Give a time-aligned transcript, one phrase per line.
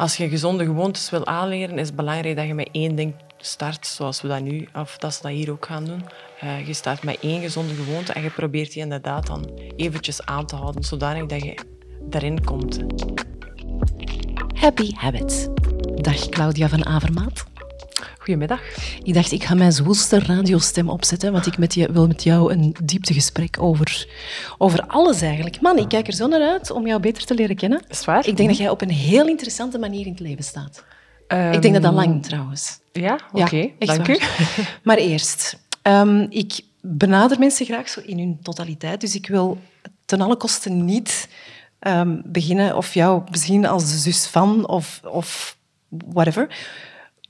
[0.00, 3.86] als je gezonde gewoontes wil aanleren, is het belangrijk dat je met één ding start,
[3.86, 6.04] zoals we dat nu, of dat ze dat hier ook gaan doen.
[6.44, 10.46] Uh, je start met één gezonde gewoonte en je probeert die inderdaad dan eventjes aan
[10.46, 11.54] te houden, zodanig dat je
[12.10, 12.80] erin komt.
[14.54, 15.46] Happy Habits.
[15.94, 17.49] Dag Claudia van Avermaat.
[18.30, 18.60] Goedemiddag.
[19.02, 22.52] Ik dacht, ik ga mijn zwoelste radiostem opzetten, want ik met je, wil met jou
[22.52, 24.08] een dieptegesprek over,
[24.58, 25.60] over alles eigenlijk.
[25.60, 27.82] Man, ik kijk er zo naar uit om jou beter te leren kennen.
[27.88, 28.26] Is waar?
[28.26, 30.84] Ik denk dat jij op een heel interessante manier in het leven staat.
[31.28, 32.78] ik denk dat dat lang trouwens.
[32.92, 33.20] Ja?
[33.32, 34.18] Oké, dank u.
[34.84, 39.58] Maar eerst, um, ik benader mensen graag zo in hun totaliteit, dus ik wil
[40.04, 41.28] ten alle kosten niet
[41.80, 45.58] um, beginnen of jou zien als de zus van of, of
[45.88, 46.48] whatever.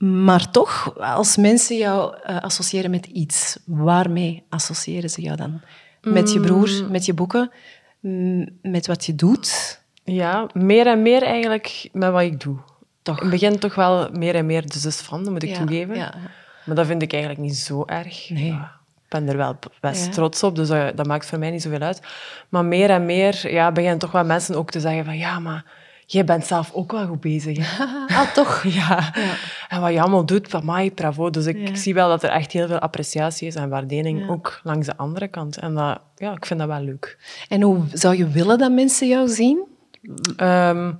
[0.01, 5.61] Maar toch, als mensen jou uh, associëren met iets, waarmee associëren ze jou dan?
[6.01, 6.91] Met je broer, mm.
[6.91, 7.51] met je boeken,
[8.61, 9.79] met wat je doet?
[10.03, 12.57] Ja, meer en meer eigenlijk met wat ik doe.
[13.01, 13.19] Toch.
[13.19, 15.95] Het begin toch wel meer en meer de zus van, dat moet ik toegeven.
[15.95, 16.13] Ja.
[16.65, 18.29] Maar dat vind ik eigenlijk niet zo erg.
[18.29, 18.51] Nee.
[18.51, 21.79] ik ben er wel best trots op, dus dat, dat, maakt voor mij niet zoveel
[21.79, 22.01] uit.
[22.49, 25.65] Maar meer en meer ja, beginnen toch wel mensen ook te zeggen van ja, maar
[26.13, 27.77] jij bent zelf ook wel goed bezig.
[27.77, 27.83] Hè?
[28.19, 28.63] ah, toch?
[28.81, 29.11] Ja.
[29.13, 29.35] ja.
[29.69, 31.29] En wat je allemaal doet, van mij, bravo.
[31.29, 34.85] Dus ik, zie wel dat er echt heel veel appreciatie is en waardering, ook langs
[34.85, 35.57] de andere kant.
[35.57, 37.17] En dat, ja, ik vind dat wel leuk.
[37.47, 39.63] En hoe zou je willen dat mensen jou zien?
[40.37, 40.99] Um,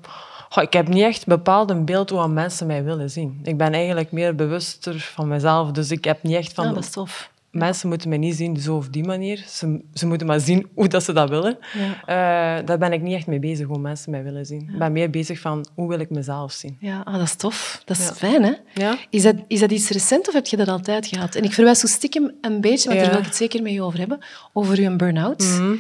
[0.62, 3.40] ik heb niet echt bepaald een beeld hoe mensen mij willen zien.
[3.44, 5.72] Ik ben eigenlijk meer bewuster van mezelf.
[5.72, 6.68] Dus ik heb niet echt van...
[6.68, 7.31] Ja, dat is tof.
[7.52, 9.44] Mensen moeten mij niet zien zo of die manier.
[9.48, 11.58] Ze, ze moeten maar zien hoe dat ze dat willen.
[11.74, 12.60] Ja.
[12.60, 14.70] Uh, daar ben ik niet echt mee bezig, hoe mensen mij willen zien.
[14.72, 16.78] Ik ben meer bezig van hoe wil ik mezelf zien.
[16.80, 17.82] Ja, ah, dat is tof.
[17.86, 18.54] Dat is fijn, hè?
[18.74, 18.98] Ja.
[19.10, 21.36] Is, dat, is dat iets recent of heb je dat altijd gehad?
[21.36, 23.82] En ik verwijs zo stiekem een beetje, want daar wil ik het zeker met je
[23.82, 24.20] over hebben,
[24.54, 25.44] over je burn-out.
[25.44, 25.76] Mhm.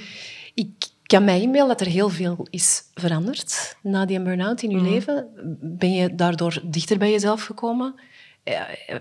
[0.53, 0.69] Ik
[1.03, 4.89] kan mij inbeelden dat er heel veel is veranderd na die burn-out in je mhm.
[4.89, 5.27] leven.
[5.61, 7.95] Ben je daardoor dichter bij jezelf gekomen?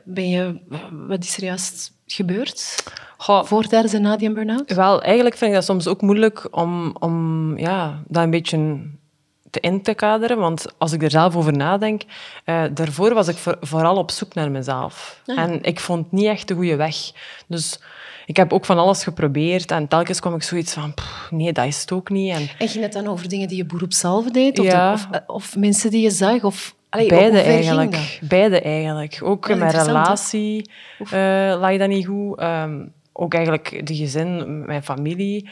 [0.04, 0.60] Ben je,
[1.06, 2.84] wat is er juist gebeurd?
[3.16, 4.72] Goh, voor, tijdens en na die burn-out?
[4.72, 8.80] Wel, eigenlijk vind ik dat soms ook moeilijk om, om ja, dat een beetje
[9.50, 10.38] te in te kaderen.
[10.38, 12.02] Want als ik er zelf over nadenk,
[12.46, 15.22] uh, daarvoor was ik vooral op zoek naar mezelf.
[15.26, 16.96] Ah, en ik vond niet echt de goede weg.
[17.46, 17.80] Dus
[18.26, 20.94] ik heb ook van alles geprobeerd en telkens kwam ik zoiets van,
[21.30, 22.32] nee, dat is het ook niet.
[22.32, 24.58] En, en ging het dan over dingen die je beroep zelf deed?
[24.58, 24.92] Of, ja.
[24.92, 26.44] of, eh, of, mensen die je zag?
[26.44, 28.18] Of, Beide eigenlijk.
[28.22, 29.18] Beide eigenlijk.
[29.22, 30.70] Ook in mijn relatie
[31.00, 31.10] uh,
[31.58, 32.42] lag dat niet goed.
[32.42, 35.48] Um, ook eigenlijk de gezin, mijn familie.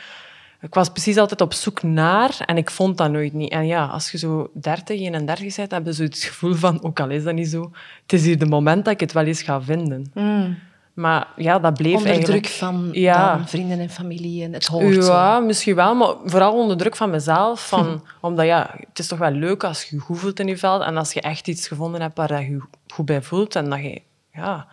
[0.60, 3.50] Ik was precies altijd op zoek naar en ik vond dat nooit niet.
[3.50, 7.00] En ja, als je zo 30, 31 bent, heb je zo het gevoel van, ook
[7.00, 7.71] al is dat niet zo,
[8.03, 10.10] het is hier de moment dat ik het wel eens ga vinden.
[10.15, 10.59] Mm.
[10.98, 12.42] Maar ja, dat bleef onder eigenlijk...
[12.42, 13.47] druk van ja.
[13.47, 17.69] vrienden en familie en het hoort Ja, misschien wel, maar vooral onder druk van mezelf.
[17.69, 20.56] Van, omdat ja, het is toch wel leuk als je je goed voelt in je
[20.56, 23.70] veld en als je echt iets gevonden hebt waar je je goed bij voelt en
[23.70, 24.66] dat je ja,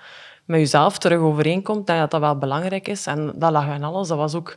[0.46, 3.08] met jezelf terug overeenkomt, dat dat wel belangrijk is.
[3.08, 4.08] En dat lag aan alles.
[4.08, 4.56] Dat was ook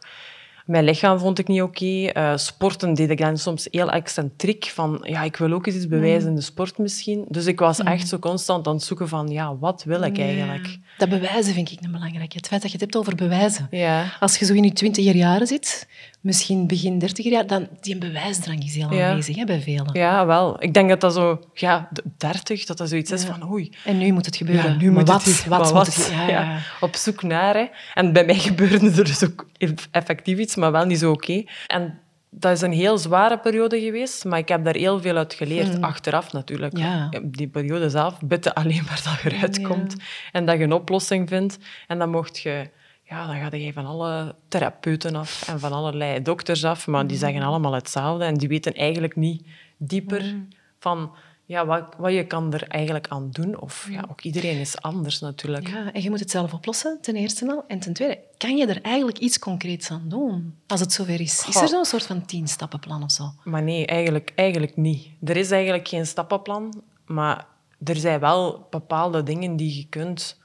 [0.68, 1.84] mijn lichaam vond ik niet oké.
[1.84, 2.32] Okay.
[2.32, 4.64] Uh, sporten deed ik dan soms heel excentriek.
[4.74, 6.28] Van, ja, ik wil ook eens iets bewijzen mm.
[6.28, 7.24] in de sport misschien.
[7.28, 7.86] Dus ik was mm.
[7.86, 10.78] echt zo constant aan het zoeken van, ja, wat wil ik eigenlijk?
[10.98, 12.32] Dat bewijzen vind ik een belangrijk.
[12.32, 13.66] Het feit dat je het hebt over bewijzen.
[13.70, 14.16] Ja.
[14.20, 15.88] Als je zo in je twintiger jaren zit,
[16.20, 19.90] misschien begin dertiger jaar, dan die bewijsdrang is heel aanwezig hè, bij velen.
[19.92, 20.62] Ja, wel.
[20.62, 23.72] Ik denk dat dat zo, ja, dertig, dat dat zoiets is van, oei.
[23.84, 24.70] En nu moet het gebeuren.
[24.70, 27.54] Ja, nu moet wat, het, wat, wat, wat ja, Op zoek naar.
[27.54, 27.66] Hè.
[27.94, 29.46] En bij mij gebeurde er dus ook
[29.90, 31.44] effectief iets, maar wel niet zo oké.
[31.66, 35.34] En dat is een heel zware periode geweest, maar ik heb daar heel veel uit
[35.34, 35.74] geleerd.
[35.74, 35.84] Hmm.
[35.84, 36.76] Achteraf natuurlijk.
[36.76, 37.10] Ja.
[37.22, 39.96] Die periode zelf, bitte alleen maar dat je eruit komt
[40.32, 41.58] en dat je een oplossing vindt.
[41.86, 42.70] En dan mocht je
[43.08, 47.16] ja, dan ga je van alle therapeuten af en van allerlei dokters af, maar die
[47.16, 50.48] zeggen allemaal hetzelfde en die weten eigenlijk niet dieper mm.
[50.78, 51.12] van
[51.48, 53.60] ja, wat, wat je kan er eigenlijk aan doen.
[53.60, 55.68] Of ja, ook iedereen is anders natuurlijk.
[55.68, 57.64] Ja, en je moet het zelf oplossen, ten eerste al.
[57.66, 61.46] En ten tweede, kan je er eigenlijk iets concreets aan doen als het zover is?
[61.48, 63.32] Is er zo'n soort van tien-stappenplan of zo?
[63.44, 65.08] Maar nee, eigenlijk, eigenlijk niet.
[65.24, 67.46] Er is eigenlijk geen stappenplan, maar
[67.84, 70.40] er zijn wel bepaalde dingen die je kunt...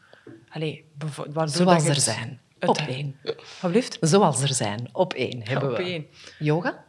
[0.50, 0.80] Allez,
[1.46, 2.40] Zoals er zijn.
[2.60, 3.16] Op één.
[3.24, 3.98] Alsjeblieft.
[4.02, 4.90] Zoals er zijn.
[4.92, 5.84] Op één hebben op we.
[5.84, 6.06] Één.
[6.40, 6.84] Yoga?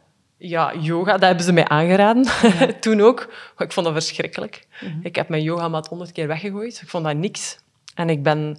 [0.47, 2.25] Ja, yoga, dat hebben ze mij aangeraden.
[2.79, 3.33] Toen ook.
[3.57, 4.67] Ik vond dat verschrikkelijk.
[4.81, 4.99] Mhm.
[5.03, 6.81] Ik heb mijn yogamat honderd keer weggegooid.
[6.81, 7.59] Ik vond dat niks.
[7.95, 8.57] En ik ben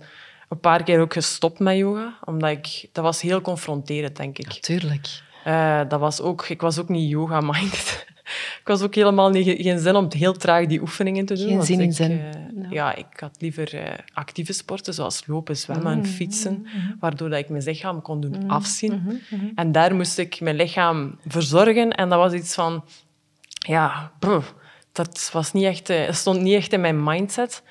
[0.48, 2.88] een paar keer ook gestopt met yoga, omdat ik...
[2.92, 4.46] Dat was heel confronterend, denk ik.
[4.46, 5.08] Natuurlijk.
[5.46, 6.48] Uh, dat was ook...
[6.48, 8.06] Ik was ook niet yoga-minded
[8.60, 11.48] ik was ook helemaal niet, geen zin om heel traag die oefeningen te doen.
[11.48, 12.10] Geen zin in zin.
[12.10, 12.94] Uh, ja.
[12.94, 13.82] ik had liever uh,
[14.12, 16.12] actieve sporten, zoals lopen, zwemmen en mm-hmm.
[16.12, 16.96] fietsen, mm-hmm.
[17.00, 18.50] waardoor dat ik mijn lichaam kon doen mm-hmm.
[18.50, 19.22] afzien.
[19.54, 21.90] En daar moest ik mijn lichaam verzorgen.
[21.90, 22.84] En dat was iets van...
[23.58, 24.12] Ja,
[24.92, 27.62] dat was niet echt, uh, stond niet echt in mijn mindset.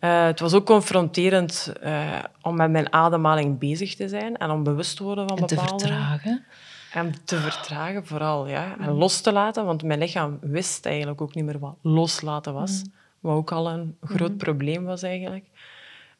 [0.00, 4.62] Uh, het was ook confronterend uh, om met mijn ademhaling bezig te zijn en om
[4.62, 5.76] bewust te worden van en bepaalde...
[5.76, 6.44] te vertragen.
[6.92, 8.76] En te vertragen vooral, ja.
[8.78, 12.82] En los te laten, want mijn lichaam wist eigenlijk ook niet meer wat loslaten was.
[12.82, 12.92] Mm.
[13.20, 14.36] Wat ook al een groot mm.
[14.36, 15.44] probleem was eigenlijk.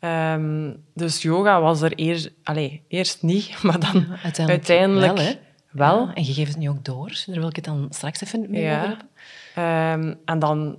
[0.00, 5.24] Um, dus yoga was er eerst, allez, eerst niet, maar dan ja, uiteindelijk, uiteindelijk, wel.
[5.24, 5.32] Hè?
[5.70, 6.06] wel.
[6.06, 8.50] Ja, en je geeft het nu ook door, daar wil ik het dan straks even
[8.50, 8.76] mee ja.
[8.76, 10.08] over hebben.
[10.08, 10.78] Um, en dan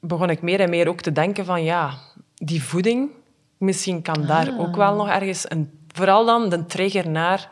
[0.00, 1.94] begon ik meer en meer ook te denken van ja,
[2.34, 3.10] die voeding,
[3.56, 4.60] misschien kan daar ah.
[4.60, 5.70] ook wel nog ergens een...
[5.92, 7.48] Vooral dan de trigger naar...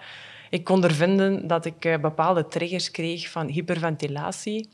[0.57, 4.69] Ik kon er vinden dat ik uh, bepaalde triggers kreeg van hyperventilatie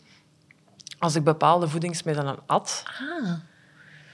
[0.99, 2.83] als ik bepaalde voedingsmiddelen at.
[3.01, 3.33] Ah.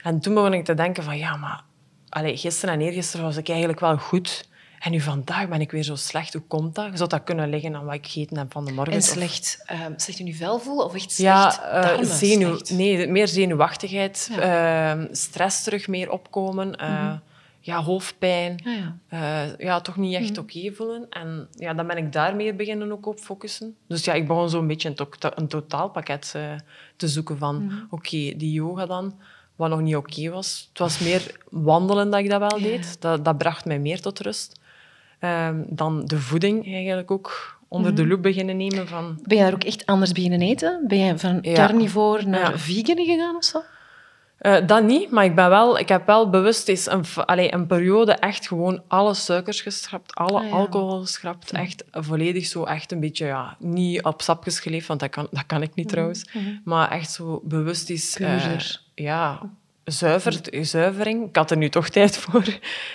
[0.02, 1.62] En toen begon ik te denken van ja, maar
[2.08, 4.48] allez, gisteren en eergisteren was ik eigenlijk wel goed.
[4.78, 6.32] En nu vandaag ben ik weer zo slecht.
[6.32, 6.90] Hoe komt dat?
[6.94, 8.92] Zou dat kunnen liggen aan wat ik gegeten heb van de morgen?
[8.92, 13.28] En slecht, uh, slecht in je vel of echt slecht ja, uh, zenuw, Nee, meer
[13.28, 14.30] zenuwachtigheid.
[14.32, 14.96] Ja.
[14.96, 16.68] Uh, stress terug meer opkomen.
[16.68, 17.20] Mm -hmm.
[17.68, 18.60] Ja, hoofdpijn.
[18.64, 19.54] Ja, ja.
[19.58, 20.44] ja, toch niet echt mm -hmm.
[20.44, 21.06] oké voelen.
[21.10, 23.76] En ja, dan ben ik daar meer beginnen ook op focussen.
[23.86, 26.34] Dus ja, ik begon zo'n beetje een, to een totaalpakket
[26.96, 27.62] te zoeken van...
[27.62, 27.86] Mm -hmm.
[27.90, 29.14] Oké, okay, die yoga dan
[29.56, 30.66] wat nog niet oké was.
[30.68, 33.00] Het was meer wandelen dat ik dat wel deed.
[33.00, 34.60] Dat, dat bracht mij meer tot rust.
[35.20, 38.10] Um, dan de voeding eigenlijk ook onder de mhm.
[38.10, 38.88] loep beginnen nemen.
[38.88, 39.18] Van...
[39.22, 40.84] Ben je daar ook echt anders beginnen eten?
[40.86, 43.62] Ben je van carnivore naar vegan gegaan of zo?
[44.40, 47.66] Uh, dat niet, maar ik, ben wel, ik heb wel bewust eens een, allee, een
[47.66, 50.50] periode echt gewoon alle suikers geschrapt, alle ah, ja.
[50.50, 51.52] alcohol geschrapt.
[51.52, 55.46] Echt volledig zo, echt een beetje, ja, niet op sapjes geleefd, want dat kan, dat
[55.46, 56.30] kan ik niet mm trouwens.
[56.32, 58.16] Mm Maar echt zo bewust is...
[58.20, 58.58] Uh,
[58.94, 59.40] ja,
[59.84, 61.28] zuiver, zuivering.
[61.28, 62.44] Ik had er nu toch tijd voor.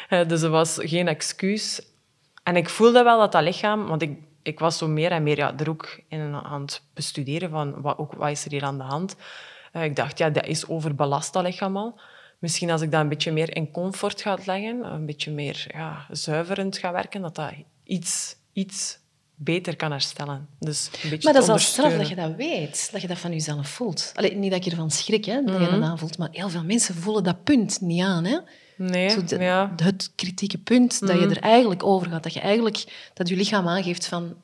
[0.10, 1.82] Uh, dus er was geen excuus.
[2.44, 3.88] En ik voelde wel dat dat lichaam...
[3.88, 7.50] Want ik, ik was zo meer en meer ja, er ook in aan het bestuderen
[7.50, 9.16] van wat, ook, wat is er hier aan de hand.
[9.74, 12.00] Uh, ik dacht, ja, dat is overbelast, dat lichaam al.
[12.40, 16.06] Misschien als ik dat een beetje meer in comfort ga leggen, een beetje meer ja,
[16.12, 17.52] zuiverend ga werken, dat dat
[17.84, 18.98] iets, iets
[19.36, 20.48] beter kan herstellen.
[20.60, 23.18] Dus een beetje maar dat is al straf dat je dat weet, dat je dat
[23.18, 24.12] van jezelf voelt.
[24.16, 25.84] Allee, niet dat je ervan schrik, hè, dat je dat mhm.
[25.84, 28.26] aanvoelt, maar heel veel mensen voelen dat punt niet aan.
[28.26, 28.38] Hè.
[28.78, 29.74] Nee, ja.
[29.76, 31.30] Het kritieke punt, dat je mhm.
[31.30, 32.24] er eigenlijk over gaat.
[32.24, 34.36] Dat je eigenlijk, dat je lichaam aangeeft van,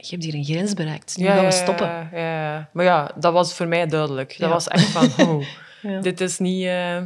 [0.00, 2.08] je hebt hier een grens bereikt, nu ja, gaan we stoppen.
[2.12, 4.38] Ja, ja, Maar ja, dat was voor mij duidelijk.
[4.38, 5.46] Dat was echt van, oh,
[6.02, 6.62] dit is niet...
[6.64, 7.00] Uh,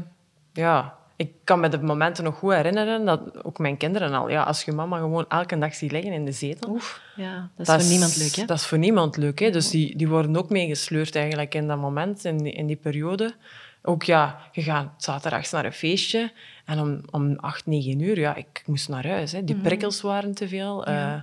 [0.53, 4.43] ja, ik kan me de momenten nog goed herinneren dat ook mijn kinderen al, ja,
[4.43, 6.71] als je mama gewoon elke dag ziet liggen in de zetel.
[6.71, 8.45] Oef, ja, dat is voor niemand leuk, hè?
[8.45, 9.51] Dat is voor niemand leuk, hè?
[9.51, 13.35] Dus die, die worden ook meegesleurd eigenlijk in dat moment, in die, in die periode.
[13.83, 16.33] Ook ja, je gaat zaterdags naar een feestje
[16.65, 19.33] en om, om acht, negen uur, ja, ik moest naar huis.
[19.33, 19.45] Hè.
[19.45, 19.65] Die mhm.
[19.65, 20.91] prikkels waren te veel.
[20.91, 21.15] Ja.
[21.15, 21.23] Uh,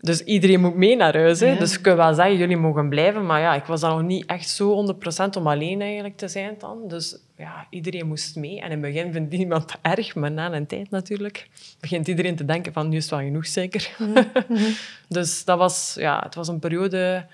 [0.00, 1.40] dus iedereen moet mee naar huis.
[1.40, 1.56] Hè.
[1.56, 3.26] Dus ik kan wel zeggen, jullie mogen blijven.
[3.26, 4.94] Maar ja, ik was dan nog niet echt zo
[5.24, 6.88] 100% om alleen eigenlijk te zijn dan.
[6.88, 8.60] Dus ja, iedereen moest mee.
[8.60, 11.48] En in het begin vindt niemand erg, maar na een tijd natuurlijk
[11.80, 13.90] begint iedereen te denken van, nu is het wel genoeg zeker.
[13.98, 14.22] Mhm.
[15.08, 17.26] dus dat was, ja, het was een periode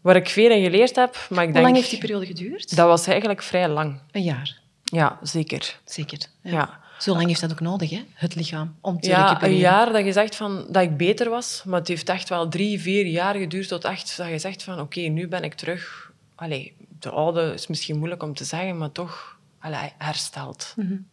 [0.00, 1.26] waar ik veel in geleerd heb.
[1.30, 2.76] Maar ik Hoe denk, lang heeft die periode geduurd?
[2.76, 3.98] Dat was eigenlijk vrij lang.
[4.10, 4.58] Een jaar?
[4.84, 5.78] Ja, zeker.
[5.84, 6.50] Zeker, ja.
[6.50, 6.80] ja.
[7.04, 8.04] Zo lang heeft dat ook nodig, hè?
[8.14, 9.54] het lichaam, om te ja, recupereren.
[9.54, 12.48] een jaar dat je zegt van, dat ik beter was, maar het heeft echt wel
[12.48, 16.12] drie, vier jaar geduurd tot echt dat je zegt van, oké, nu ben ik terug.
[16.34, 20.72] Allee, de oude is misschien moeilijk om te zeggen, maar toch allee, hersteld.
[20.76, 21.06] Mm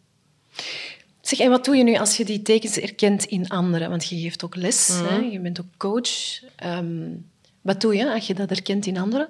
[1.20, 3.90] Zeg, en wat doe je nu als je die tekens herkent in anderen?
[3.90, 5.16] Want je geeft ook les, mm hè?
[5.16, 6.42] je bent ook coach.
[6.64, 7.30] Um,
[7.60, 9.28] wat doe je als je dat herkent in anderen?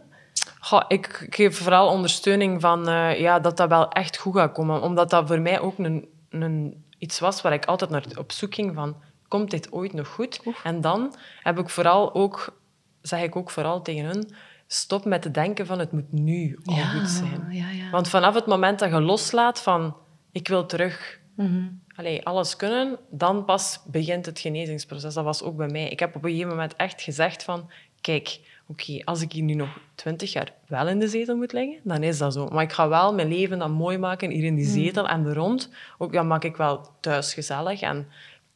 [0.60, 4.82] Goh, ik geef vooral ondersteuning van uh, ja, dat dat wel echt goed gaat komen.
[4.82, 6.08] Omdat dat voor mij ook een
[6.40, 8.96] een, iets was waar ik altijd naar op zoek ging van,
[9.28, 10.40] komt dit ooit nog goed?
[10.64, 12.60] En dan heb ik vooral ook,
[13.00, 14.34] zeg ik ook vooral tegen hun,
[14.66, 17.46] stop met te denken van het moet nu al goed zijn.
[17.50, 17.90] Ja, ja.
[17.90, 19.96] Want vanaf het moment dat je loslaat van,
[20.32, 21.80] ik wil terug mm
[22.22, 25.14] alles kunnen, dan pas begint het genezingsproces.
[25.14, 25.88] Dat was ook bij mij.
[25.88, 27.70] Ik heb op een gegeven moment echt gezegd van,
[28.00, 31.80] kijk, oké, als ik hier nu nog twintig jaar wel in de zetel moet liggen,
[31.84, 32.48] dan is dat zo.
[32.48, 34.74] Maar ik ga wel mijn leven dan mooi maken hier in die hmm.
[34.74, 35.70] zetel en er rond.
[35.98, 38.06] Ook dan maak ik wel thuis gezellig en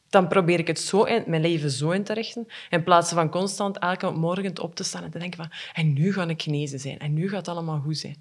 [0.09, 3.29] dan probeer ik het zo in, mijn leven zo in te richten, in plaats van
[3.29, 6.79] constant elke morgen op te staan en te denken van en nu ga ik genezen
[6.79, 8.17] zijn en nu gaat het allemaal goed zijn.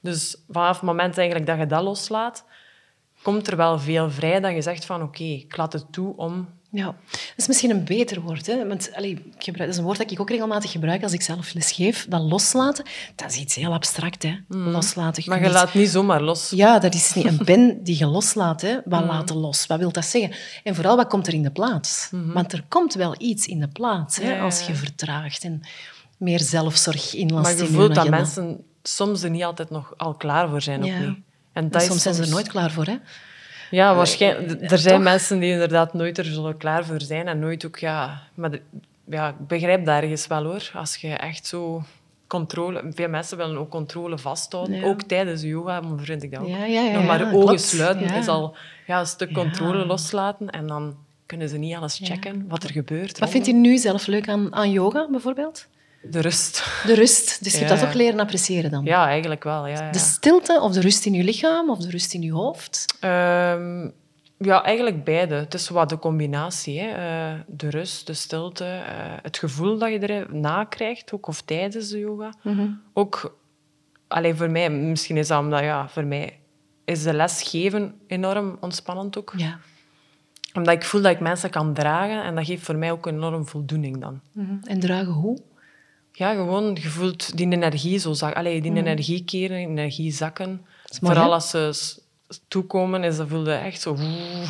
[0.00, 2.44] Dus vanaf het moment eigenlijk dat je dat loslaat,
[3.22, 6.48] komt er wel veel vrij dat je zegt van oké, ik laat het toe om
[6.72, 8.46] ja, dat is misschien een beter woord.
[8.46, 8.66] Hè?
[8.66, 11.22] Want, allee, ik gebruik, dat is een woord dat ik ook regelmatig gebruik als ik
[11.22, 12.06] zelf les geef.
[12.08, 12.84] Dat loslaten,
[13.14, 14.22] dat is iets heel abstract.
[14.22, 14.36] Hè?
[14.48, 14.68] Mm.
[14.68, 15.22] Loslaten.
[15.26, 16.50] maar je laat niet zomaar los.
[16.50, 18.60] Ja, dat is niet een pen die je loslaat.
[18.60, 18.78] Hè?
[18.84, 19.08] Wat mm.
[19.08, 19.66] laten los?
[19.66, 20.32] Wat wil dat zeggen?
[20.64, 22.08] En vooral, wat komt er in de plaats?
[22.10, 22.32] Mm-hmm.
[22.32, 24.40] Want er komt wel iets in de plaats hè?
[24.40, 25.60] als je vertraagt en
[26.16, 30.48] meer zelfzorg inlast Maar je voelt dat mensen soms er niet altijd nog al klaar
[30.48, 30.84] voor zijn.
[30.84, 30.94] Ja.
[30.94, 31.18] Ook niet.
[31.60, 32.96] En, dat soms, zijn ze er nooit klaar voor, hè?
[33.70, 34.70] Ja, waarschijnlijk.
[34.70, 38.22] Er zijn mensen die inderdaad nooit er zullen klaar voor zijn en nooit ook, ja...
[38.34, 38.58] Maar
[39.04, 40.70] ja, ik begrijp daar ergens wel, hoor.
[40.74, 41.82] Als je echt zo
[42.26, 42.82] controle...
[42.94, 44.84] Veel mensen willen ook controle vasthouden.
[44.84, 46.48] Ook tijdens yoga vind ik dat ook.
[46.48, 50.96] Ja, ja, Nog maar ogen sluiten is al ja, een stuk controle loslaten en dan
[51.26, 53.18] kunnen ze niet alles checken wat er gebeurt.
[53.18, 55.66] Wat vindt u nu zelf leuk aan, aan yoga, bijvoorbeeld?
[56.02, 56.82] De rust.
[56.86, 57.44] De rust.
[57.44, 58.84] Dus je hebt dat ook leren appreciëren dan?
[58.84, 59.66] Ja, eigenlijk wel.
[59.66, 59.90] Ja, ja.
[59.90, 62.96] De stilte of de rust in je lichaam of de rust in je hoofd?
[63.00, 63.88] Ehm,
[64.38, 65.34] ja, eigenlijk beide.
[65.34, 66.80] Het is wat de combinatie.
[66.80, 66.88] Hè.
[66.88, 68.80] Uh, de rust, de stilte, uh,
[69.22, 72.34] het gevoel dat je erna krijgt, ook of tijdens de yoga.
[72.42, 73.38] Mm Ook,
[74.08, 76.38] alleen voor mij, misschien is dat omdat, ja, voor mij
[76.84, 79.32] is de les geven enorm ontspannend ook.
[79.36, 79.58] Ja.
[80.52, 83.46] Omdat ik voel dat ik mensen kan dragen en dat geeft voor mij ook enorm
[83.46, 84.20] voldoening dan.
[84.32, 85.38] Mm En dragen hoe?
[86.12, 88.38] Ja, gewoon, je voelt die energie zo zakken.
[88.38, 88.76] Allee, die mm.
[88.76, 90.66] energie keren, energie zakken.
[90.84, 91.72] Vooral als ze
[92.48, 94.44] toekomen, is dat voelde echt zo woe,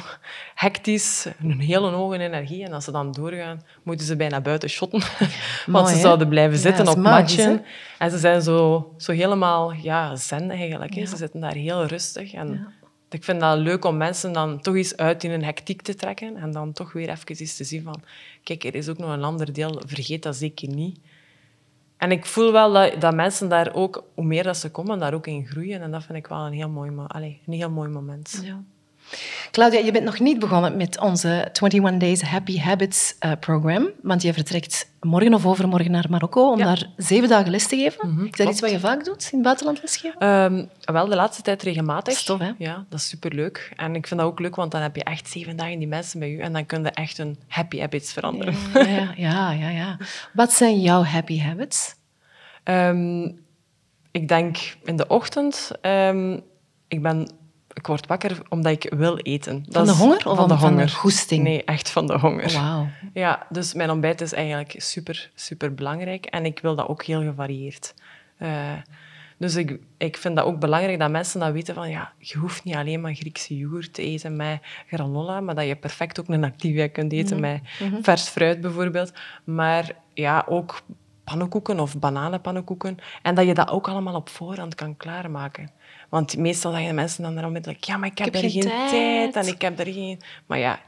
[0.55, 2.65] hectisch, een hele hoge energie.
[2.65, 5.03] En als ze dan doorgaan, moeten ze bijna buiten shotten.
[5.67, 7.65] Want ze zouden blijven zitten op matchen.
[7.99, 10.95] En ze zijn zo, zo helemaal ja, zen eigenlijk.
[10.95, 12.33] Ze zitten daar heel rustig.
[12.33, 12.73] En
[13.11, 16.37] ik vind dat leuk om mensen dan toch eens uit in een hectiek te trekken.
[16.37, 18.03] En dan toch weer even eens te zien van...
[18.43, 19.83] Kijk, er is ook nog een ander deel.
[19.87, 20.99] Vergeet dat zeker niet.
[22.01, 25.15] En ik voel wel dat, dat mensen daar ook, hoe meer dat ze komen, daar
[25.15, 25.81] ook in groeien.
[25.81, 28.41] En dat vind ik wel een heel mooi, allez, een heel mooi moment.
[28.43, 28.63] Ja.
[29.51, 34.23] Claudia, je bent nog niet begonnen met onze 21 Days Happy Habits uh, program, want
[34.23, 38.09] je vertrekt morgen of overmorgen naar Marokko om daar zeven dagen les te geven.
[38.09, 40.27] Mm is dat iets wat je vaak doet, in het buitenland lesgeven?
[40.27, 42.15] Um, wel, de laatste tijd regelmatig.
[42.15, 42.51] Stof, hè?
[42.59, 43.73] Ja, dat is superleuk.
[43.77, 46.19] En ik vind dat ook leuk, want dan heb je echt zeven dagen die mensen
[46.19, 48.55] bij je en dan kun je echt een happy habits veranderen.
[48.75, 49.69] Ja, ja, ja.
[49.69, 49.99] ja,
[50.33, 51.95] Wat zijn jouw happy habits?
[52.65, 53.39] Um,
[54.11, 56.43] ik denk in de ochtend, um,
[56.89, 57.31] ik ben
[57.81, 59.65] ik word wakker omdat ik wil eten.
[59.69, 60.89] Dat van de honger of van de, honger?
[60.89, 61.43] goesting?
[61.43, 62.53] Nee, echt van de honger.
[62.53, 62.89] Wauw.
[63.13, 67.23] Ja, dus mijn ontbijt is eigenlijk super, super belangrijk en ik wil dat ook heel
[67.23, 67.95] gevarieerd.
[68.39, 68.73] Uh,
[69.39, 72.65] dus ik, ik vind dat ook belangrijk dat mensen dat weten van ja, je hoeft
[72.65, 76.45] niet alleen maar Griekse yoghurt te eten met granola, maar dat je perfect ook een
[76.45, 77.51] Activia kunt eten mhm.
[77.51, 78.03] met mhm.
[78.03, 79.13] vers fruit bijvoorbeeld.
[79.45, 80.83] Maar ja, ook
[81.31, 82.99] pannenkoeken of bananenpannenkoeken.
[83.23, 85.71] En dat je dat ook allemaal op voorhand kan klaarmaken.
[86.09, 89.37] Want meestal zeggen mensen dan onmiddellijk, ja, maar ik heb, er geen tijd.
[89.37, 90.21] en ik heb er geen...
[90.47, 90.81] Maar ja,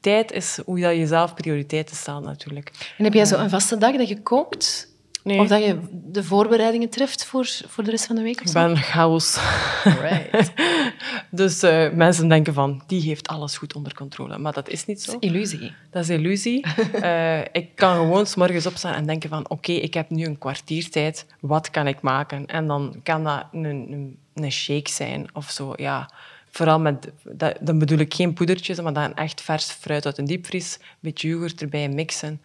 [0.00, 2.94] tijd is hoe je jezelf prioriteiten stelt natuurlijk.
[2.98, 4.89] En heb jij zo een vaste dag dat je kookt?
[5.24, 8.40] Of dat je de voorbereidingen treft voor, voor de rest van de week?
[8.40, 9.38] Of ik ben chaos.
[9.84, 10.52] Right.
[11.30, 14.38] dus uh, mensen denken van, die heeft alles goed onder controle.
[14.38, 15.12] Maar dat is niet zo.
[15.12, 15.72] Dat is illusie.
[15.90, 16.66] Dat is illusie.
[16.94, 20.38] uh, ik kan gewoon s morgens opstaan en denken van, oké, ik heb nu een
[20.38, 21.26] kwartiertijd.
[21.40, 22.46] Wat kan ik maken?
[22.46, 26.10] En dan kan dat een, een, een shake zijn of zo, ja...
[26.52, 30.24] Vooral met, dat, dan bedoel ik geen poedertjes, maar dan echt vers fruit uit een
[30.24, 32.40] diepvries, een beetje yoghurt erbij mixen.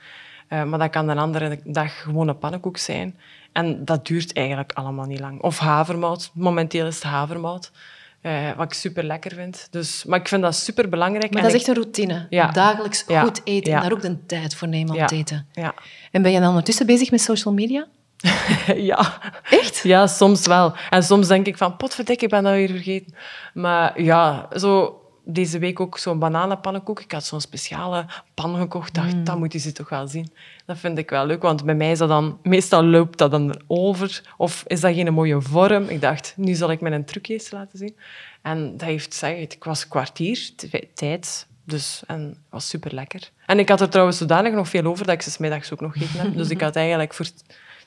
[0.49, 3.19] Uh, maar dat kan een andere dag gewoon een pannenkoek zijn.
[3.51, 5.41] En dat duurt eigenlijk allemaal niet lang.
[5.41, 6.31] Of havermout.
[6.33, 7.71] Momenteel is het havermout.
[8.21, 9.67] Uh, wat ik super lekker vind.
[9.71, 11.33] Dus, maar ik vind dat super belangrijk.
[11.33, 12.27] Maar dat is echt een routine.
[12.29, 12.51] Ja.
[12.51, 15.47] Dagelijks goed eten en daar ook de tijd voor nemen om te eten.
[15.51, 15.73] Ja.
[16.11, 17.87] En ben je dan ondertussen bezig met social media?
[18.91, 19.19] ja.
[19.49, 19.81] Echt?
[19.83, 20.73] Ja, soms wel.
[20.89, 23.15] En soms denk ik van, potverdik, ik ben dat weer vergeten.
[23.53, 26.99] Maar ja, zo deze week ook zo'n bananenpannenkoek.
[26.99, 28.93] Ik had zo'n speciale pan gekocht.
[28.93, 29.23] dacht, mm.
[29.23, 30.31] dat moet je ze toch wel zien.
[30.65, 32.39] Dat vind ik wel leuk, want bij mij is dat dan...
[32.43, 34.21] Meestal loopt dat dan over.
[34.37, 35.83] Of is dat geen mooie vorm?
[35.83, 37.95] Ik dacht, nu zal ik mijn trucjes laten zien.
[38.41, 40.49] En dat heeft, zeg, ik was kwartier
[40.93, 41.47] tijd.
[41.63, 43.31] Dus, en het was super lekker.
[43.45, 45.93] En ik had er trouwens zodanig nog veel over dat ik ze middags ook nog
[45.93, 46.35] gegeten heb.
[46.35, 47.27] Dus ik had eigenlijk voor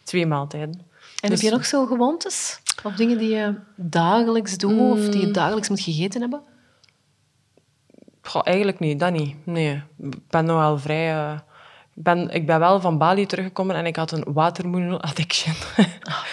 [0.03, 0.75] twee maaltijden.
[1.21, 2.61] En heb je dus- nog zo gewoontes?
[2.83, 5.33] Of dingen die je dagelijks doet of die je mm.
[5.33, 6.43] dagelijks moet gegeten hebben?
[8.29, 9.35] Goh, eigenlijk niet, dat niet.
[9.45, 11.15] Nee, ik ben nogal vrij...
[11.15, 11.39] Uh,
[12.01, 15.55] ben, ik ben wel van Bali teruggekomen en ik had een watermoedel addiction.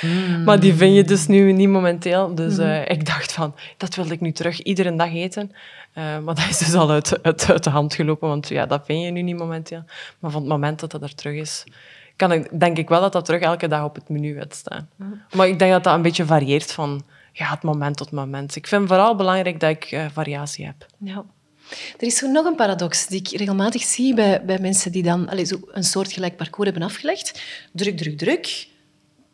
[0.02, 0.44] Mm.
[0.46, 2.36] maar die vind je dus nu niet momenteel.
[2.36, 5.52] Dus uh, ik dacht van, dat wilde ik nu terug iedere dag eten.
[5.98, 8.86] Uh, maar dat is dus al uit, uit, uit, de hand gelopen, want ja, dat
[8.86, 9.84] vind je nu niet momenteel.
[10.20, 11.64] Maar van het moment dat dat er terug is,
[12.16, 14.90] kan ik, denk ik wel dat dat terug elke dag op het menu gaat staan.
[14.96, 15.22] Mm.
[15.36, 18.56] Maar ik denk dat dat een beetje varieert van ja, het moment tot moment.
[18.56, 20.86] Ik vind vooral belangrijk dat ik variatie heb.
[20.98, 21.24] Ja.
[21.70, 25.30] Er is zo nog een paradox die ik regelmatig zie bij, bij mensen die dan
[25.30, 27.42] allez, zo een soortgelijk parcours hebben afgelegd.
[27.72, 28.68] Druk, druk, druk.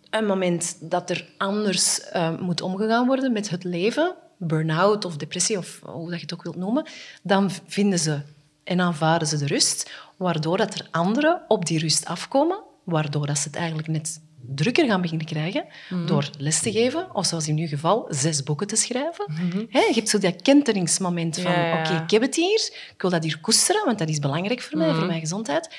[0.10, 5.58] Een moment dat er anders uh, moet omgegaan worden met het leven, burn-out of depressie,
[5.58, 6.86] of hoe dat je het ook wilt noemen,
[7.24, 8.22] dan vinden ze
[8.64, 13.38] en aanvaarden ze de rust, waardoor dat er anderen op die rust afkomen, waardoor dat
[13.38, 16.06] ze het eigenlijk net drukker gaan beginnen krijgen Mhm.
[16.06, 19.26] door les te geven, of zoals in uw geval, zes boeken te schrijven.
[19.70, 21.52] Hè, je hebt zo dat kenteringsmoment van.
[21.52, 21.80] Ja, ja, ja.
[21.80, 24.78] oké, ik heb het hier, ik wil dat hier koesteren, want dat is belangrijk voor
[24.78, 24.98] mij, Mhm.
[24.98, 25.76] voor mijn gezondheid.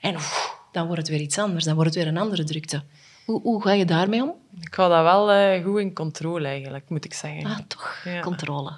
[0.00, 2.82] En oef, dan wordt het weer iets anders, dan wordt het weer een andere drukte.
[3.24, 4.34] Hoe, hoe ga je daarmee om?
[4.60, 7.44] Ik hou dat wel eh, goed in controle, eigenlijk, moet ik zeggen.
[7.46, 8.20] Ah, toch, Ja.
[8.20, 8.72] controle.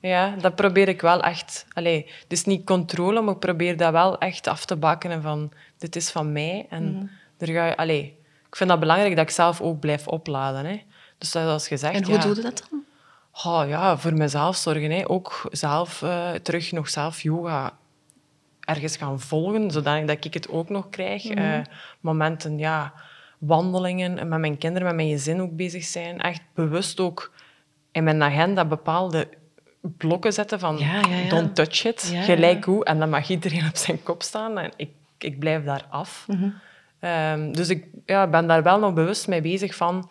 [0.00, 1.66] Ja, dat probeer ik wel echt...
[1.72, 5.52] Allee, dus niet controle, maar ik probeer dat wel echt af te bakenen van...
[5.78, 7.04] Dit is van mij en Mhm.
[7.38, 7.76] er ga je...
[7.76, 8.16] Allee,
[8.50, 10.64] ik vind dat belangrijk dat ik zelf ook blijf opladen.
[10.64, 10.82] Hè.
[11.18, 11.94] Dus dat, zoals gezegd...
[11.94, 12.84] En hoe ja, doe je dat dan?
[13.44, 14.90] Oh, ja, voor mezelf zorgen.
[14.90, 15.08] Hè.
[15.08, 17.78] Ook zelf eh, terug nog zelf yoga
[18.60, 21.24] ergens gaan volgen, zodat dat ik het ook nog krijg.
[21.24, 21.58] Eh,
[22.00, 22.92] momenten, ja,
[23.38, 26.20] wandelingen, met mijn kinderen, met mijn gezin ook bezig zijn.
[26.20, 27.32] Echt bewust ook
[27.92, 29.28] in mijn agenda bepaalde
[29.80, 31.28] blokken zetten van Ja, ja, ja.
[31.28, 32.84] don't touch it, gelijk hoe.
[32.84, 36.24] En dan mag iedereen op zijn kop staan en ik, ik blijf daar af.
[36.28, 36.48] Mhm.
[37.00, 40.10] Ehm, dus ik ja, ben daar wel nog bewust mee bezig van...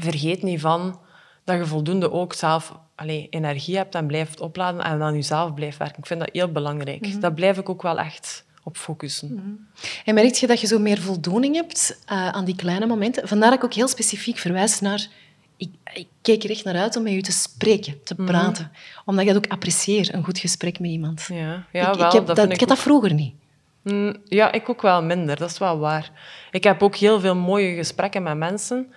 [0.00, 1.00] Vergeet niet van
[1.44, 5.78] dat je voldoende ook zelf allee, energie hebt en blijft opladen en aan jezelf blijft
[5.78, 5.98] werken.
[5.98, 7.06] Ik vind dat heel belangrijk.
[7.06, 7.20] Mhm.
[7.20, 9.68] Daar blijf ik ook wel echt op focussen.
[10.04, 13.28] En merk je dat je zo meer voldoening hebt eh, aan die kleine momenten?
[13.28, 15.08] Vandaar dat ik ook heel specifiek verwijs naar...
[15.56, 18.70] Ik, ik keek er echt naar uit om met je te spreken, te praten.
[19.04, 21.26] Omdat je dat ook apprecieert, een goed gesprek met iemand.
[21.28, 23.34] Ja, ja ik, wel, ik, heb dat dat, ik ik had dat vroeger niet.
[23.82, 25.36] Mm, Ja, ik ook wel minder.
[25.36, 26.10] Dat is wel waar.
[26.50, 28.92] Ik heb ook heel veel mooie gesprekken met mensen.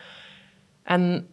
[0.83, 1.27] En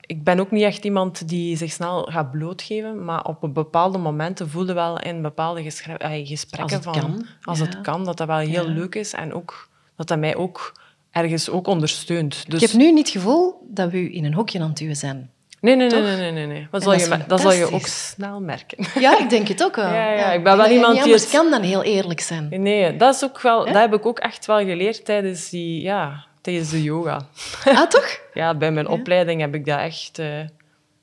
[0.00, 4.50] ik ben ook niet echt iemand die zich snel gaat blootgeven, maar op bepaalde momenten
[4.50, 7.00] voelde wel in bepaalde eh, gesprekken Als het van...
[7.00, 7.64] kan, Als ja.
[7.64, 8.72] het kan, dat dat wel heel Ja.
[8.74, 9.12] leuk is.
[9.12, 10.72] En ook dat dat mij ook
[11.10, 12.50] ergens ook ondersteunt.
[12.50, 12.62] Dus...
[12.62, 15.30] Ik heb nu niet het gevoel dat we in een hokje aan het duwen zijn.
[15.64, 16.68] Nee, nee, nee, nee, nee, nee, nee.
[16.70, 18.86] Dat, zal je, dat zal je ook snel merken.
[19.00, 19.84] Ja, ik denk het ook wel.
[19.94, 22.48] Ja, ja, ik ben wel iemand die het- kan dan heel eerlijk zijn.
[22.62, 26.24] Nee, dat, is ook wel, dat heb ik ook echt wel geleerd tijdens, die, ja,
[26.40, 27.20] tijdens de yoga.
[27.64, 28.18] Ah, toch?
[28.34, 30.18] Ja, bij mijn opleiding heb ik dat echt...
[30.18, 30.40] eh,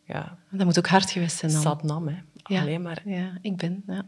[0.05, 1.61] ja, Dat moet ook hard geweest zijn dan.
[1.61, 2.15] satnam, hè.
[2.59, 3.83] Alleen, maar, Ja, ik ben.
[3.87, 4.05] Ja.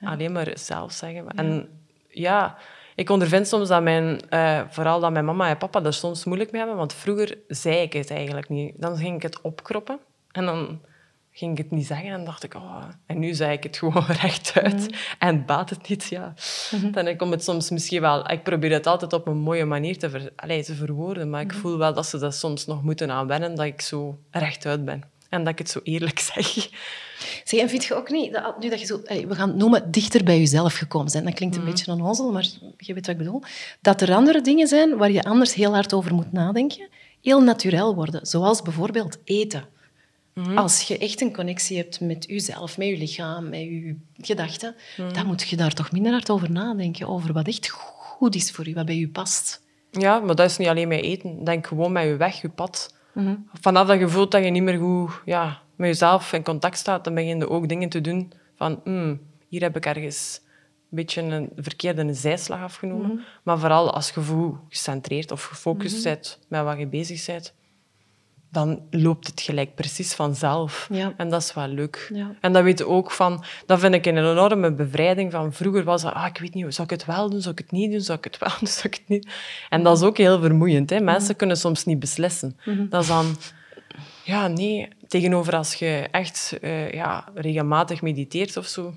[0.00, 1.28] alleen maar zelf zeggen.
[1.28, 1.68] En
[2.08, 2.56] ja,
[3.00, 4.20] ik ondervind soms dat mijn...
[4.28, 7.76] eh, vooral dat mijn mama en papa er soms moeilijk mee hebben, want vroeger zei
[7.76, 8.74] ik het eigenlijk niet.
[8.76, 9.98] Dan ging ik het opkroppen
[10.32, 10.80] en dan
[11.30, 12.54] ging ik het niet zeggen en dacht ik...
[12.54, 16.34] Oh, en nu zei ik het gewoon rechtuit en baat het niet, ja.
[16.92, 18.30] Dan komt het soms misschien wel...
[18.30, 20.32] Ik probeer het altijd op een mooie manier te, ver,
[20.64, 23.80] te verwoorden, maar ik voel wel dat ze dat soms nog moeten aanwennen, dat ik
[23.80, 25.02] zo rechtuit ben.
[25.30, 26.68] En dat ik het zo eerlijk zeg.
[27.44, 29.90] Zeg, en vind je ook niet, dat, nu dat je zo, we gaan het noemen,
[29.90, 31.24] dichter bij jezelf gekomen zijn.
[31.24, 33.42] Dat klinkt een beetje onnozel, maar je weet wat ik bedoel.
[33.80, 36.88] Dat er andere dingen zijn waar je anders heel hard over moet nadenken,
[37.22, 38.26] heel natuurlijk worden.
[38.26, 39.64] Zoals bijvoorbeeld eten.
[40.54, 44.74] Als je echt een connectie hebt met jezelf, met je lichaam, met je gedachten,
[45.12, 48.68] dan moet je daar toch minder hard over nadenken, over wat echt goed is voor
[48.68, 49.62] je, wat bij je past.
[49.90, 51.44] Ja, maar dat is niet alleen met eten.
[51.44, 52.94] Denk gewoon met je weg, je pad.
[53.52, 57.04] Vanaf dat je voelt dat je niet meer goed ja, met jezelf in contact staat,
[57.04, 60.40] dan begin je ook dingen te doen van "Hmm, hier heb ik ergens
[60.90, 63.24] een beetje een verkeerde zijslag afgenomen.
[63.42, 67.54] Maar vooral als je goed gecentreerd of gefocust bent met wat je bezig bent,
[68.52, 70.88] dan loopt het gelijk precies vanzelf.
[70.92, 71.14] Ja.
[71.16, 72.10] En dat is wel leuk.
[72.14, 72.34] Ja.
[72.40, 73.44] En dat weet ook van...
[73.66, 75.52] Dat vind ik een enorme bevrijding van...
[75.52, 76.14] Vroeger was dat...
[76.14, 77.40] Ah, ik weet niet, zou ik het wel doen?
[77.40, 78.00] Zou ik het niet doen?
[78.00, 78.68] Zou ik het wel doen?
[78.68, 79.28] Zou ik het niet...
[79.68, 80.90] En dat is ook heel vermoeiend.
[80.90, 81.00] Hè?
[81.00, 82.58] Mensen kunnen soms niet beslissen.
[82.88, 83.36] Dat is dan...
[84.24, 84.88] Ja, nee.
[85.08, 88.94] Tegenover als je echt eh, ja, regelmatig mediteert of zo...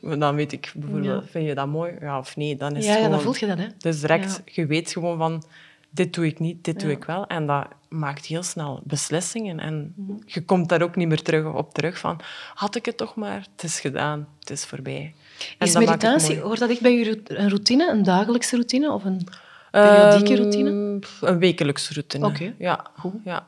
[0.00, 1.24] Dan weet ik bijvoorbeeld...
[1.30, 1.92] Vind je dat mooi?
[2.00, 2.56] Ja of nee?
[2.56, 3.10] Dan is Ja, ja, gewoon...
[3.10, 3.66] dan voel je dat, hè?
[3.78, 5.42] Dus direct, je weet gewoon van,
[5.90, 7.26] dit doe ik niet, dit doe ik wel.
[7.26, 9.58] En dat maakt heel snel beslissingen.
[9.60, 10.12] En Mhm.
[10.26, 12.20] je komt daar ook niet meer terug op terug van,
[12.54, 15.14] had ik het toch maar, het is gedaan, het is voorbij.
[15.58, 19.26] En Is dat meditatie, hoort dat echt bij je routine, een dagelijkse routine of een
[19.70, 21.00] periodieke Ehm, routine?
[21.20, 22.26] Een wekelijkse routine.
[22.26, 22.54] Oké.
[22.58, 22.86] Ja,
[23.24, 23.46] ja.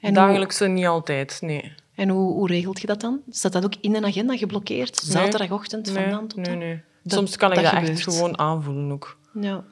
[0.00, 1.72] En Dagelijkse niet altijd, nee.
[1.94, 3.20] En hoe, hoe regelt je dat dan?
[3.30, 4.96] Staat dat ook in een agenda geblokkeerd?
[4.96, 6.58] Zaterdagochtend, van nee, dan tot nee, dan?
[6.58, 6.82] nee.
[7.02, 9.18] Dat- Soms kan ik dat dat, echt gewoon aanvoelen ook.
[9.40, 9.64] Ja.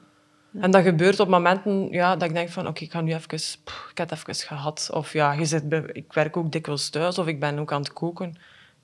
[0.59, 3.27] En dat gebeurt op momenten ja, dat ik denk van, oké, ik ga nu even...
[3.63, 4.89] pff, ik heb het even gehad.
[4.93, 7.81] Of ja, je zit bij, ik werk ook dikwijls thuis of ik ben ook aan
[7.81, 8.35] het koken.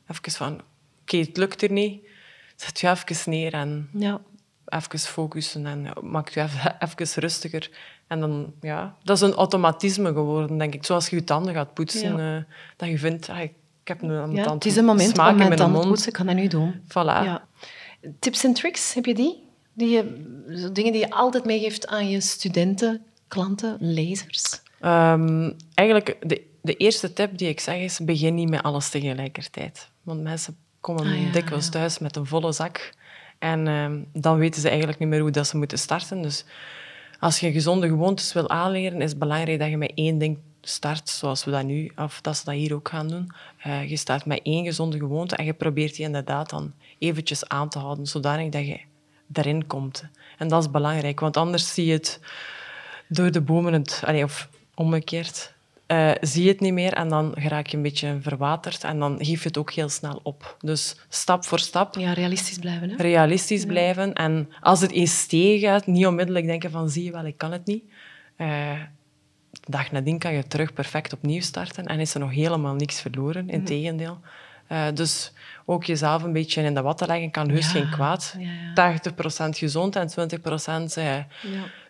[0.07, 0.61] Even van,
[1.01, 2.07] oké, het lukt er niet.
[2.55, 4.21] Zet je even neer en ja.
[4.65, 7.69] even focussen en ja, maak je even, even rustiger.
[8.07, 10.85] En dan, ja, dat is een automatisme geworden, denk ik.
[10.85, 12.37] Zoals je je tanden gaat poetsen, Ja.
[12.37, 12.43] eh,
[12.75, 13.53] dat je vindt, ah, ik
[13.83, 14.53] heb nu aan ja.
[14.53, 16.07] Het is een moment smaak om mijn tanden poetsen.
[16.07, 16.81] Ik kan dat nu doen.
[16.87, 17.23] Voilà.
[17.23, 17.47] Ja.
[18.19, 19.43] Tips en tricks, heb je die?
[19.79, 24.61] Die je, dingen die je altijd meegeeft aan je studenten, klanten, lezers?
[24.79, 29.89] Ehm, eigenlijk, de, de eerste tip die ik zeg is, begin niet met alles tegelijkertijd.
[30.03, 31.71] Want mensen komen Ah, ja, dikwijls ja.
[31.71, 32.93] thuis met een volle zak.
[33.39, 36.21] En ehm, dan weten ze eigenlijk niet meer hoe dat ze moeten starten.
[36.21, 36.45] Dus
[37.19, 41.09] als je gezonde gewoontes wil aanleren, is het belangrijk dat je met één ding start,
[41.09, 43.31] zoals we dat nu, of dat ze dat hier ook gaan doen.
[43.67, 47.69] Uh, je start met één gezonde gewoonte en je probeert die inderdaad dan eventjes aan
[47.69, 48.79] te houden, zodanig dat je
[49.33, 50.03] erin komt.
[50.37, 52.19] En dat is belangrijk, want anders zie je het
[53.07, 55.53] door de bomen, het, of omgekeerd,
[55.91, 59.17] uh, zie je het niet meer en dan raak je een beetje verwaterd en dan
[59.17, 60.57] geef je het ook heel snel op.
[60.59, 61.95] Dus stap voor stap.
[61.95, 62.89] Ja, realistisch blijven.
[62.89, 62.95] Hè?
[62.95, 64.13] Realistisch blijven.
[64.13, 67.65] En als het eens tegengaat, niet onmiddellijk denken van zie je wel, ik kan het
[67.65, 67.83] niet.
[68.37, 68.47] Uh,
[69.51, 73.01] de dag nadien kan je terug perfect opnieuw starten en is er nog helemaal niks
[73.01, 73.49] verloren.
[73.49, 74.19] Integendeel.
[74.71, 75.31] Uh, dus
[75.65, 78.35] ook jezelf een beetje in de watten leggen kan heus geen kwaad.
[78.37, 78.99] Ja, ja.
[79.47, 81.15] 80% gezond en 20% uh,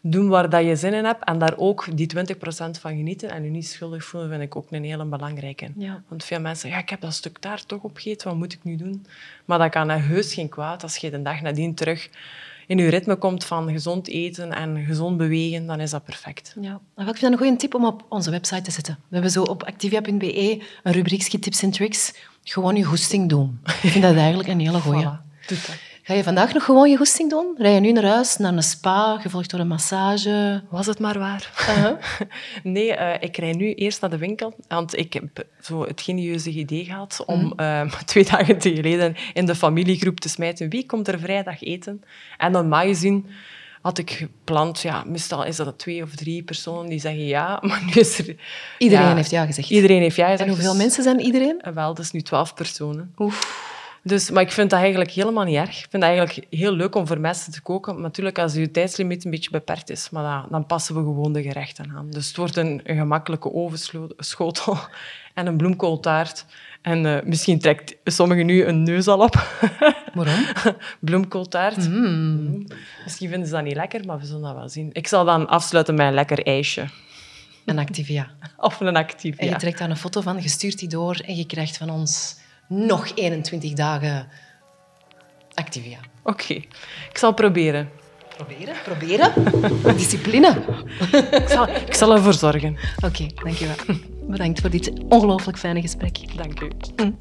[0.01, 1.23] doen waar dat je zin in hebt.
[1.23, 2.39] En daar ook die 20%
[2.79, 5.71] van genieten en je niet schuldig voelen, vind ik ook een hele belangrijke.
[6.07, 8.63] Want veel mensen zeggen, ja, ik heb dat stuk daar toch opgegeten, wat moet ik
[8.63, 9.05] nu doen?
[9.45, 12.09] Maar dat kan heus geen kwaad als je de dag nadien terug
[12.69, 16.55] in je ritme komt van gezond eten en gezond bewegen, dan is dat perfect.
[16.62, 16.79] Ja.
[16.95, 18.93] Ik vind dat een goede tip om op onze website te zetten.
[18.93, 22.13] We hebben zo op activia.be een rubriekje tips en tricks.
[22.43, 23.60] Gewoon je goesting doen.
[23.82, 25.05] Ik vind dat eigenlijk een hele goeie.
[25.05, 25.88] Voilà.
[26.10, 27.56] Ga je vandaag nog gewoon je goesting doen?
[27.58, 30.63] Rij je nu naar huis, naar een spa, gevolgd door een massage?
[30.69, 31.52] Was het maar waar.
[31.69, 31.91] Uh-huh.
[32.63, 34.54] nee, uh, ik rij nu eerst naar de winkel.
[34.67, 37.54] Want ik heb zo het genieuze idee gehad om mm.
[37.58, 40.69] uh, twee dagen geleden in de familiegroep te smijten.
[40.69, 42.04] Wie komt er vrijdag eten?
[42.38, 43.26] En normaal gezien
[43.82, 47.84] had ik gepland, ja, meestal is dat twee of drie personen die zeggen ja, maar
[47.86, 48.36] nu is er...
[48.78, 49.69] Iedereen heeft ja gezegd.
[49.69, 50.41] Iedereen heeft ja gezegd.
[50.41, 51.62] En hoeveel dus- mensen zijn iedereen?
[51.74, 53.13] wel, dat is nu twaalf personen.
[53.17, 53.78] Oef.
[54.10, 55.69] Dus, maar ik vind dat eigenlijk helemaal niet erg.
[55.69, 57.93] Ik vind het eigenlijk heel leuk om voor mensen te koken.
[57.93, 61.34] Maar natuurlijk, als je tijdslimiet een beetje beperkt is, maar dan, dan passen we gewoon
[61.34, 62.10] de gerechten aan.
[62.10, 64.78] Dus het wordt een, een gemakkelijke ovenschotel
[65.34, 66.45] en een bloemkooltaart.
[66.82, 69.60] En uh, misschien trekt sommigen nu een neus al op.
[70.13, 70.45] Waarom?
[71.00, 71.89] bloemkooltaart.
[71.89, 72.67] Mm.
[73.04, 74.89] Misschien vinden ze dat niet lekker, maar we zullen dat wel zien.
[74.91, 76.88] Ik zal dan afsluiten met een lekker ijsje.
[77.65, 78.32] Een Activia.
[78.58, 79.38] Of een Activia.
[79.38, 81.89] En je trekt daar een foto van, je stuurt die door en je krijgt van
[81.89, 82.38] ons
[82.69, 84.27] nog 21 dagen
[85.53, 85.97] Activia.
[86.23, 86.53] Oké,
[87.10, 87.89] ik zal proberen.
[88.36, 88.75] Proberen?
[88.84, 89.34] Proberen?
[89.97, 90.55] Discipline.
[91.32, 92.77] ik, zal, ik zal ervoor zorgen.
[93.05, 93.75] Oké, dankjewel.
[94.21, 96.38] Bedankt voor dit ongelooflijk fijne gesprek.
[96.38, 96.69] Dank u.
[96.95, 97.17] Mm.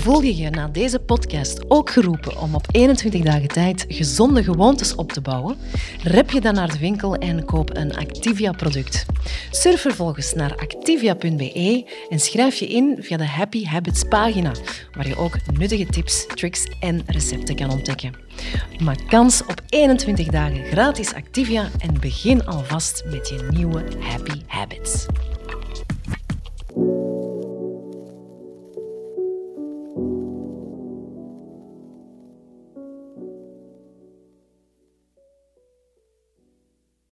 [0.00, 4.94] Voel je je na deze podcast ook geroepen om op 21 dagen tijd gezonde gewoontes
[4.94, 5.56] op te bouwen?
[6.02, 9.06] Rep je dan naar de winkel en koop een Activia-product.
[9.50, 14.52] Surf vervolgens naar activia.be en schrijf je in via de Happy Habits pagina,
[14.92, 18.14] waar je ook nuttige tips, tricks en recepten kan ontdekken.
[18.78, 25.06] Maak kans op 21 dagen gratis Activia en begin alvast met je nieuwe Happy Habits.